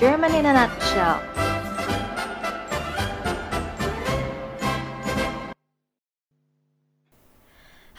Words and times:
German 0.00 0.32
in 0.32 0.48
a 0.48 0.56
nutshell. 0.56 1.20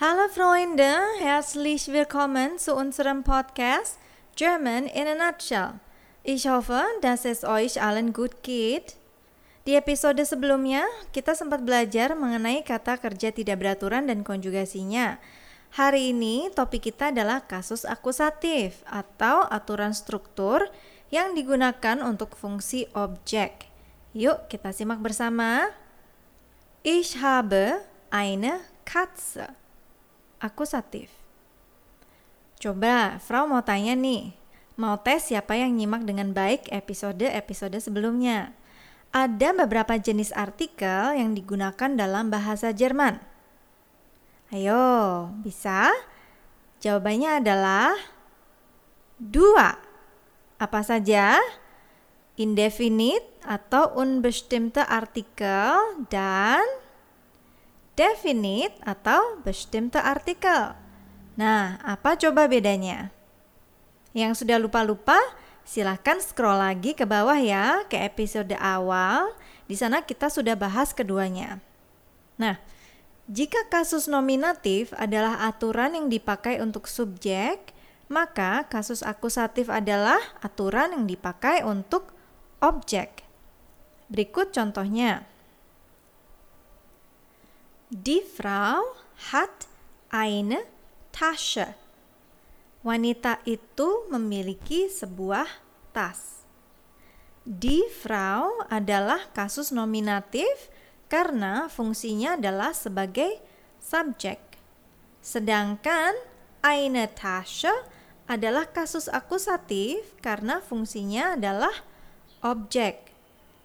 Hallo 0.02 0.26
Freunde, 0.34 0.98
herzlich 1.22 1.86
willkommen 1.86 2.58
zu 2.58 2.74
unserem 2.74 3.22
Podcast 3.22 4.02
German 4.34 4.90
in 4.90 5.06
a 5.06 5.14
Nutshell. 5.14 5.78
Ich 6.26 6.50
hoffe, 6.50 6.82
dass 7.06 7.22
es 7.22 7.46
euch 7.46 7.78
allen 7.78 8.10
gut 8.10 8.42
geht. 8.42 8.98
Di 9.62 9.78
episode 9.78 10.26
sebelumnya, 10.26 10.82
kita 11.14 11.38
sempat 11.38 11.62
belajar 11.62 12.18
mengenai 12.18 12.66
kata 12.66 12.98
kerja 12.98 13.30
tidak 13.30 13.62
beraturan 13.62 14.10
dan 14.10 14.26
konjugasinya. 14.26 15.22
Hari 15.78 16.10
ini 16.10 16.50
topik 16.50 16.90
kita 16.90 17.14
adalah 17.14 17.46
kasus 17.46 17.86
akusatif 17.86 18.82
atau 18.90 19.46
aturan 19.46 19.94
struktur 19.94 20.66
yang 21.12 21.36
digunakan 21.36 22.00
untuk 22.00 22.32
fungsi 22.34 22.88
objek. 22.96 23.68
Yuk 24.16 24.48
kita 24.48 24.72
simak 24.72 24.98
bersama. 25.04 25.68
Ich 26.80 27.20
habe 27.20 27.84
eine 28.08 28.64
Katze. 28.88 29.52
Akusatif. 30.42 31.12
Coba, 32.58 33.20
Frau 33.20 33.46
mau 33.46 33.62
tanya 33.62 33.92
nih. 33.94 34.34
Mau 34.74 34.96
tes 34.98 35.28
siapa 35.28 35.54
yang 35.54 35.76
nyimak 35.76 36.02
dengan 36.08 36.32
baik 36.32 36.66
episode-episode 36.72 37.76
sebelumnya. 37.78 38.56
Ada 39.12 39.52
beberapa 39.52 40.00
jenis 40.00 40.32
artikel 40.32 41.14
yang 41.14 41.36
digunakan 41.36 41.92
dalam 41.92 42.32
bahasa 42.32 42.72
Jerman. 42.72 43.20
Ayo, 44.48 45.28
bisa? 45.44 45.92
Jawabannya 46.80 47.44
adalah 47.44 47.92
dua. 49.20 49.91
Apa 50.62 50.86
saja? 50.86 51.42
Indefinite 52.38 53.26
atau 53.42 53.98
unbestimmte 53.98 54.78
Artikel 54.86 55.74
dan 56.06 56.62
definite 57.98 58.78
atau 58.86 59.42
bestimmte 59.42 59.98
Artikel. 59.98 60.78
Nah, 61.34 61.82
apa 61.82 62.14
coba 62.14 62.46
bedanya? 62.46 63.10
Yang 64.14 64.46
sudah 64.46 64.62
lupa-lupa, 64.62 65.18
Silahkan 65.62 66.18
scroll 66.18 66.58
lagi 66.58 66.90
ke 66.92 67.06
bawah 67.06 67.38
ya 67.38 67.86
ke 67.86 67.94
episode 68.02 68.50
awal. 68.58 69.30
Di 69.70 69.78
sana 69.78 70.02
kita 70.02 70.26
sudah 70.26 70.58
bahas 70.58 70.90
keduanya. 70.90 71.62
Nah, 72.34 72.58
jika 73.30 73.70
kasus 73.70 74.10
nominatif 74.10 74.90
adalah 74.98 75.46
aturan 75.46 75.94
yang 75.94 76.06
dipakai 76.10 76.58
untuk 76.58 76.90
subjek, 76.90 77.70
maka 78.12 78.68
kasus 78.68 79.00
akusatif 79.00 79.72
adalah 79.72 80.20
aturan 80.44 80.92
yang 80.92 81.04
dipakai 81.08 81.64
untuk 81.64 82.12
objek. 82.60 83.24
Berikut 84.12 84.52
contohnya. 84.52 85.24
Die 87.88 88.20
Frau 88.20 88.84
hat 89.32 89.64
eine 90.12 90.68
Tasche. 91.12 91.76
Wanita 92.84 93.40
itu 93.48 94.08
memiliki 94.12 94.92
sebuah 94.92 95.48
tas. 95.92 96.44
Die 97.44 97.84
Frau 97.88 98.64
adalah 98.68 99.28
kasus 99.32 99.72
nominatif 99.72 100.72
karena 101.08 101.68
fungsinya 101.68 102.40
adalah 102.40 102.72
sebagai 102.72 103.38
subjek. 103.76 104.40
Sedangkan 105.20 106.16
eine 106.64 107.12
Tasche 107.12 107.70
adalah 108.30 108.70
kasus 108.70 109.10
akusatif 109.10 110.02
karena 110.22 110.62
fungsinya 110.62 111.34
adalah 111.34 111.72
objek. 112.42 113.10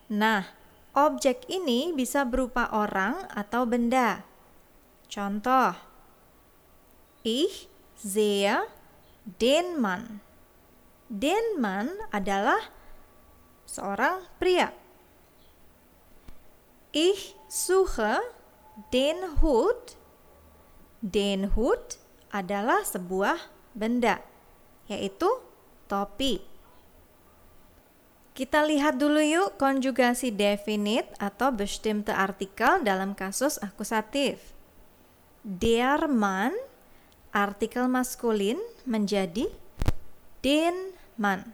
Nah, 0.09 0.49
objek 0.97 1.45
ini 1.49 1.93
bisa 1.93 2.23
berupa 2.23 2.69
orang 2.73 3.27
atau 3.33 3.67
benda. 3.67 4.23
Contoh, 5.07 5.87
Ich 7.27 7.67
sehe 7.99 8.55
den 9.39 9.81
Mann. 9.81 10.23
Den 11.09 11.59
Mann 11.59 11.91
adalah 12.07 12.71
seorang 13.67 14.23
pria. 14.39 14.71
Ich 16.95 17.35
suche 17.51 18.23
den 18.95 19.43
Hut. 19.43 19.99
Den 21.03 21.51
Hut 21.51 21.99
adalah 22.31 22.87
sebuah 22.87 23.51
benda, 23.75 24.23
yaitu 24.87 25.27
topi. 25.87 26.43
Kita 28.37 28.61
lihat 28.69 29.01
dulu 29.01 29.17
yuk 29.17 29.57
konjugasi 29.57 30.29
definite 30.29 31.09
atau 31.17 31.49
bestimmte 31.49 32.13
Artikel 32.13 32.85
dalam 32.85 33.17
kasus 33.17 33.57
akusatif. 33.57 34.53
Der 35.41 36.05
Mann 36.05 36.53
artikel 37.33 37.89
maskulin 37.89 38.61
menjadi 38.85 39.49
den 40.45 40.93
man. 41.17 41.49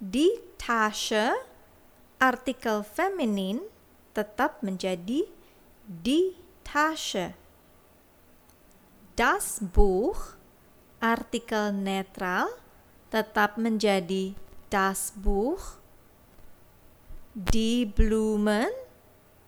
Di 0.00 0.32
Tasche 0.56 1.32
artikel 2.16 2.80
feminin 2.80 3.60
tetap 4.16 4.64
menjadi 4.64 5.28
die 5.84 6.32
Tasche. 6.64 7.36
Das 9.12 9.60
Buch 9.60 10.40
artikel 11.04 11.76
netral 11.76 12.48
tetap 13.12 13.60
menjadi 13.60 14.32
das 14.72 15.12
Buch. 15.12 15.76
Die 17.36 17.84
Blumen 17.84 18.72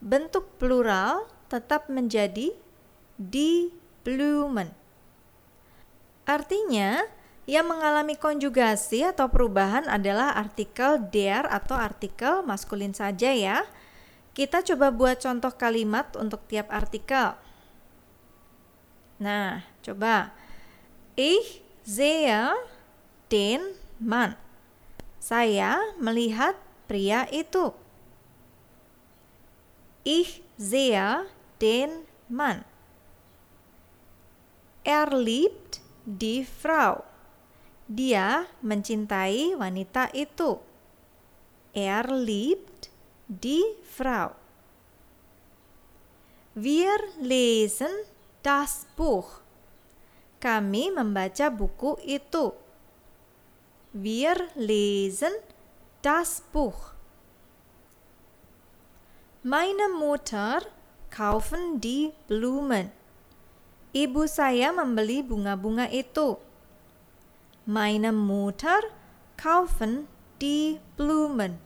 bentuk 0.05 0.61
plural 0.61 1.25
tetap 1.49 1.89
menjadi 1.89 2.53
die 3.17 3.73
Blumen. 4.05 4.69
Artinya, 6.29 7.07
yang 7.47 7.71
mengalami 7.71 8.19
konjugasi 8.19 9.07
atau 9.07 9.31
perubahan 9.31 9.87
adalah 9.87 10.35
artikel 10.35 10.99
der 11.15 11.47
atau 11.47 11.79
artikel 11.79 12.43
maskulin 12.43 12.91
saja 12.91 13.31
ya. 13.31 13.63
Kita 14.35 14.67
coba 14.67 14.91
buat 14.91 15.23
contoh 15.23 15.55
kalimat 15.55 16.11
untuk 16.19 16.43
tiap 16.51 16.69
artikel. 16.75 17.39
Nah, 19.23 19.65
coba. 19.81 20.35
Ich 21.17 21.65
sehe 21.81 22.53
den 23.33 23.65
Mann. 23.97 24.37
Saya 25.17 25.81
melihat 25.97 26.53
pria 26.85 27.25
itu. 27.33 27.73
Ich 30.05 30.45
sehe 30.61 31.25
den 31.57 32.05
Mann. 32.29 32.69
Er 34.85 35.09
liebt 35.09 35.81
die 36.05 36.45
Frau. 36.45 37.01
Dia 37.89 38.45
mencintai 38.61 39.57
wanita 39.57 40.13
itu. 40.13 40.61
Er 41.73 42.13
liebt 42.13 42.93
die 43.25 43.65
Frau. 43.89 44.37
Wir 46.53 46.93
lesen 47.19 47.91
das 48.45 48.85
Buch. 48.93 49.46
Kami 50.37 50.93
membaca 50.93 51.49
buku 51.49 51.97
itu. 52.05 52.53
Wir 53.97 54.37
lesen 54.53 55.33
das 56.05 56.45
Buch. 56.53 56.93
Meine 59.41 59.89
Mutter 59.97 60.61
kaufen 61.09 61.81
die 61.81 62.13
Blumen. 62.29 62.93
Ibu 63.97 64.29
saya 64.29 64.75
membeli 64.77 65.25
bunga-bunga 65.25 65.89
itu. 65.89 66.37
Meine 67.65 68.13
Mutter 68.13 68.85
kaufen 69.41 70.05
die 70.37 70.77
Blumen. 71.01 71.57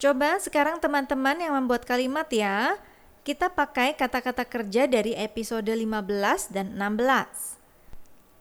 Coba 0.00 0.40
sekarang 0.40 0.80
teman-teman 0.82 1.38
yang 1.38 1.54
membuat 1.54 1.86
kalimat 1.86 2.26
ya. 2.32 2.74
Kita 3.22 3.54
pakai 3.54 3.94
kata-kata 3.94 4.42
kerja 4.42 4.90
dari 4.90 5.14
episode 5.14 5.70
15 5.70 6.50
dan 6.50 6.74
16. 6.74 7.54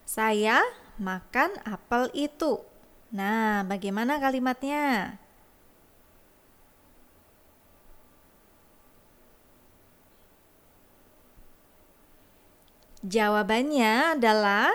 Saya 0.10 0.58
makan 0.98 1.54
apel 1.62 2.10
itu. 2.18 2.58
Nah, 3.14 3.62
bagaimana 3.62 4.18
kalimatnya? 4.18 5.22
Jawabannya 13.06 14.18
adalah 14.18 14.74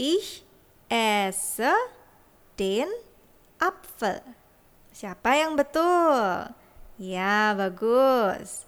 Ich 0.00 0.48
esse 0.88 1.72
den 2.56 2.88
Apfel. 3.60 4.24
Siapa 4.96 5.36
yang 5.36 5.60
betul? 5.60 6.48
Ya, 6.96 7.52
bagus. 7.52 8.64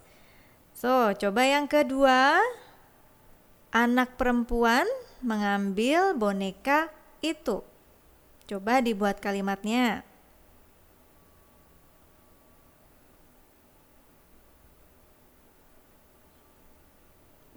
So, 0.77 1.09
coba 1.17 1.41
yang 1.41 1.65
kedua. 1.65 2.37
Anak 3.73 4.13
perempuan 4.13 4.85
mengambil 5.25 6.13
boneka 6.13 6.93
itu. 7.17 7.65
Coba 8.45 8.77
dibuat 8.85 9.17
kalimatnya. 9.17 10.05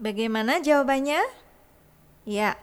Bagaimana 0.00 0.64
jawabannya? 0.64 1.20
Ya, 2.24 2.56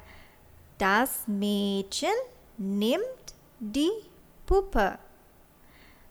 das 0.82 1.30
Mädchen 1.30 2.18
nimmt 2.58 3.38
die 3.62 4.10
Puppe. 4.50 4.98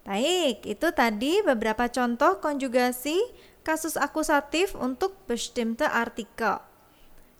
Baik, 0.06 0.62
itu 0.62 0.87
tadi 0.94 1.42
beberapa 1.42 1.90
contoh 1.90 2.38
konjugasi 2.38 3.19
kasus 3.66 3.98
akusatif 3.98 4.78
untuk 4.78 5.18
bestimmte 5.26 5.82
Artikel. 5.82 6.62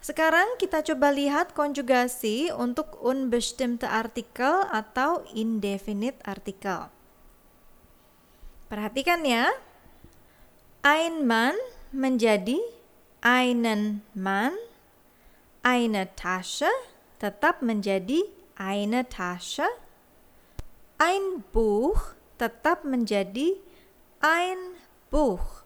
Sekarang 0.02 0.58
kita 0.58 0.82
coba 0.82 1.14
lihat 1.14 1.55
konjugasi 1.55 2.50
untuk 2.50 2.99
unbestimmte 2.99 3.87
Artikel 3.87 4.67
atau 4.75 5.23
indefinite 5.31 6.19
Artikel. 6.26 6.90
Perhatikan 8.67 9.23
ya. 9.23 9.55
Ein 10.82 11.26
Mann 11.26 11.55
menjadi 11.90 12.58
einen 13.19 14.06
Mann, 14.14 14.55
eine 15.67 16.14
Tasche 16.14 16.70
tetap 17.19 17.58
menjadi 17.58 18.23
eine 18.55 19.11
Tasche, 19.11 19.67
ein 21.02 21.43
Buch 21.50 22.14
tetap 22.38 22.87
menjadi 22.87 23.58
ein 24.23 24.78
Buch. 25.11 25.65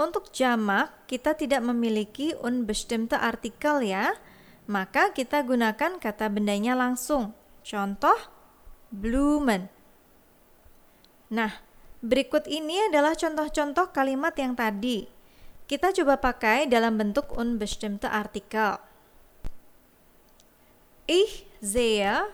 Untuk 0.00 0.32
jamak, 0.32 1.04
kita 1.04 1.36
tidak 1.36 1.60
memiliki 1.60 2.32
unbestimmte 2.40 3.20
artikel 3.20 3.84
ya, 3.84 4.16
maka 4.64 5.12
kita 5.12 5.44
gunakan 5.44 6.00
kata 6.00 6.32
bendanya 6.32 6.72
langsung. 6.72 7.36
Contoh, 7.60 8.16
Blumen. 8.88 9.68
Nah, 11.28 11.60
berikut 12.00 12.48
ini 12.48 12.88
adalah 12.88 13.12
contoh-contoh 13.12 13.92
kalimat 13.92 14.32
yang 14.40 14.56
tadi. 14.56 15.04
Kita 15.68 15.92
coba 15.92 16.16
pakai 16.16 16.64
dalam 16.64 16.96
bentuk 16.96 17.36
unbestimmte 17.36 18.08
artikel. 18.08 18.80
Ich 21.04 21.44
sehe 21.60 22.24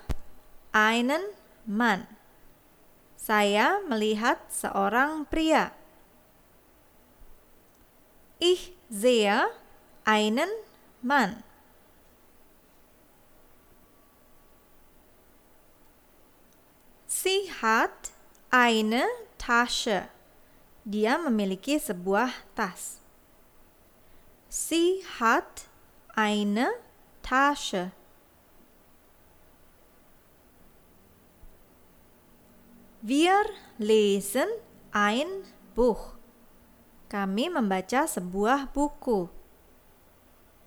einen 0.71 1.35
Mann. 1.67 2.07
Saya 3.19 3.83
melihat 3.85 4.39
seorang 4.55 5.27
pria. 5.27 5.75
Ich 8.39 8.73
sehe 8.91 9.47
einen 10.05 10.49
Mann. 11.03 11.43
Sie 17.07 17.51
hat 17.63 18.13
eine 18.51 19.05
Tasche. 19.39 20.09
Dia 20.85 21.19
memiliki 21.19 21.79
sebuah 21.79 22.31
tas. 22.55 23.01
Sie 24.49 25.03
hat 25.19 25.65
eine 26.15 26.69
Tasche. 27.23 27.91
Wir 33.03 33.45
lesen 33.79 34.49
ein 34.93 35.27
Buch. 35.75 36.16
Kami 37.07 37.47
membaca 37.47 38.03
sebuah 38.03 38.67
buku. 38.75 39.31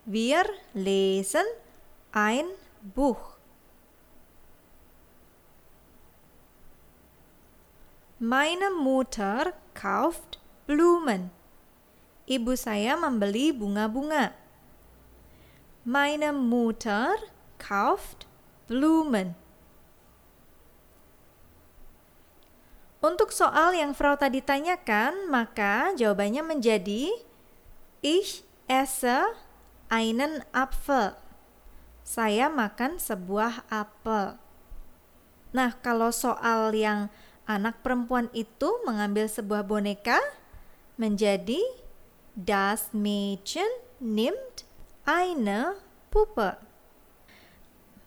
Wir 0.08 0.48
lesen 0.72 1.44
ein 2.16 2.48
Buch. 2.80 3.36
Meine 8.20 8.72
Mutter 8.72 9.52
kauft 9.76 10.40
Blumen. 10.68 11.32
Ibu 12.28 12.56
saya 12.56 12.96
membeli 12.96 13.52
bunga-bunga. 13.52 14.32
Meine 15.84 16.32
Mutter 16.32 17.16
kauft 17.60 18.28
Blumen. 18.68 19.36
Untuk 23.00 23.32
soal 23.32 23.80
yang 23.80 23.96
Frau 23.96 24.20
tadi 24.20 24.44
tanyakan, 24.44 25.32
maka 25.32 25.96
jawabannya 25.96 26.44
menjadi 26.44 27.08
Ich 28.04 28.44
esse 28.68 29.24
einen 29.88 30.44
Apfel. 30.52 31.16
Saya 32.04 32.52
makan 32.52 33.00
sebuah 33.00 33.64
apel. 33.72 34.36
Nah, 35.56 35.80
kalau 35.80 36.12
soal 36.12 36.76
yang 36.76 37.08
anak 37.48 37.80
perempuan 37.80 38.28
itu 38.36 38.68
mengambil 38.84 39.32
sebuah 39.32 39.64
boneka 39.64 40.20
menjadi 41.00 41.62
Das 42.36 42.92
Mädchen 42.92 43.68
nimmt 44.04 44.68
eine 45.08 45.80
Puppe. 46.12 46.60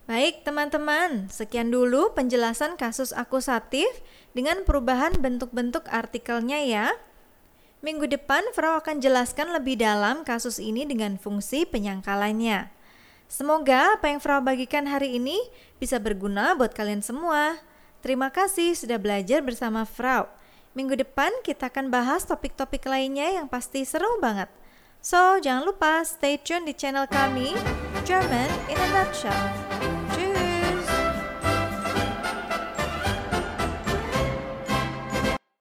Baik, 0.02 0.42
teman-teman, 0.42 1.30
sekian 1.30 1.70
dulu 1.70 2.10
penjelasan 2.10 2.74
kasus 2.74 3.14
akusatif 3.14 3.86
dengan 4.32 4.64
perubahan 4.64 5.17
bentuk-bentuk 5.20 5.88
artikelnya 5.88 6.61
ya. 6.64 6.87
Minggu 7.82 8.06
depan 8.06 8.43
Frau 8.55 8.79
akan 8.79 9.02
jelaskan 9.02 9.50
lebih 9.50 9.81
dalam 9.81 10.23
kasus 10.23 10.62
ini 10.62 10.87
dengan 10.87 11.19
fungsi 11.19 11.67
penyangkalannya. 11.67 12.70
Semoga 13.26 13.96
apa 13.96 14.12
yang 14.12 14.20
Frau 14.20 14.44
bagikan 14.44 14.84
hari 14.84 15.17
ini 15.17 15.40
bisa 15.81 15.96
berguna 15.96 16.52
buat 16.52 16.76
kalian 16.76 17.00
semua. 17.00 17.58
Terima 18.05 18.29
kasih 18.29 18.76
sudah 18.76 19.00
belajar 19.00 19.40
bersama 19.40 19.82
Frau. 19.88 20.29
Minggu 20.73 21.00
depan 21.00 21.32
kita 21.44 21.69
akan 21.69 21.93
bahas 21.93 22.25
topik-topik 22.25 22.85
lainnya 22.88 23.40
yang 23.40 23.46
pasti 23.49 23.85
seru 23.85 24.20
banget. 24.20 24.49
So, 25.02 25.43
jangan 25.43 25.67
lupa 25.67 26.06
stay 26.06 26.38
tune 26.38 26.62
di 26.62 26.73
channel 26.73 27.11
kami, 27.11 27.58
German 28.06 28.49
in 28.70 28.78
a 28.78 28.88
Nutshell. 28.94 30.01